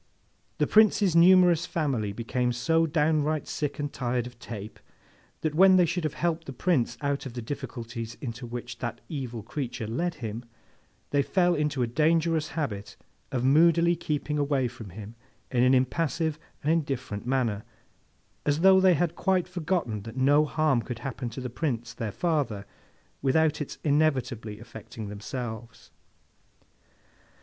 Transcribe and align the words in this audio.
The 0.57 0.65
Prince's 0.65 1.15
numerous 1.15 1.67
family 1.67 2.11
became 2.11 2.51
so 2.53 2.87
downright 2.87 3.47
sick 3.47 3.77
and 3.77 3.93
tired 3.93 4.25
of 4.25 4.39
Tape, 4.39 4.79
that 5.41 5.53
when 5.53 5.75
they 5.75 5.85
should 5.85 6.05
have 6.05 6.15
helped 6.15 6.45
the 6.47 6.53
Prince 6.53 6.97
out 7.01 7.27
of 7.27 7.33
the 7.33 7.41
difficulties 7.43 8.17
into 8.19 8.47
which 8.47 8.79
that 8.79 8.99
evil 9.09 9.43
creature 9.43 9.85
led 9.85 10.15
him, 10.15 10.43
they 11.11 11.21
fell 11.21 11.53
into 11.53 11.83
a 11.83 11.85
dangerous 11.87 12.47
habit 12.57 12.97
of 13.31 13.43
moodily 13.45 13.95
keeping 13.95 14.39
away 14.39 14.67
from 14.67 14.89
him 14.89 15.13
in 15.51 15.61
an 15.61 15.75
impassive 15.75 16.39
and 16.63 16.71
indifferent 16.73 17.27
manner, 17.27 17.63
as 18.43 18.61
though 18.61 18.79
they 18.81 18.95
had 18.95 19.13
quite 19.15 19.47
forgotten 19.47 20.01
that 20.01 20.17
no 20.17 20.45
harm 20.45 20.81
could 20.81 20.97
happen 21.05 21.29
to 21.29 21.41
the 21.41 21.47
Prince 21.47 21.93
their 21.93 22.11
father, 22.11 22.65
without 23.21 23.61
its 23.61 23.77
inevitably 23.83 24.59
affecting 24.59 25.09
themselves. 25.09 25.91